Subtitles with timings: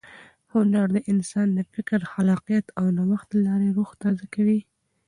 [0.53, 4.59] هنر د انسان د فکر، خلاقیت او نوښت له لارې روح تازه کوي.